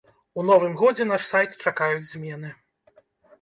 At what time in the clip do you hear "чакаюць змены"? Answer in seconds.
1.67-2.49